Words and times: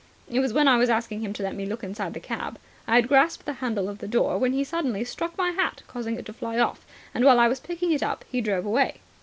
"It 0.27 0.39
was 0.39 0.51
when 0.51 0.67
I 0.67 0.77
was 0.77 0.89
asking 0.89 1.19
him 1.21 1.31
to 1.33 1.43
let 1.43 1.53
me 1.53 1.63
look 1.67 1.83
inside 1.83 2.15
the 2.15 2.19
cab. 2.19 2.57
I 2.87 2.95
had 2.95 3.07
grasped 3.07 3.45
the 3.45 3.53
handle 3.61 3.87
of 3.87 3.99
the 3.99 4.07
door, 4.07 4.39
when 4.39 4.51
he 4.51 4.63
suddenly 4.63 5.03
struck 5.03 5.37
my 5.37 5.51
hat, 5.51 5.83
causing 5.87 6.15
it 6.17 6.25
to 6.25 6.33
fly 6.33 6.57
off. 6.57 6.87
And, 7.13 7.23
while 7.23 7.39
I 7.39 7.47
was 7.47 7.59
picking 7.59 7.91
it 7.91 8.01
up, 8.01 8.25
he 8.27 8.41
drove 8.41 8.65
away." 8.65 9.01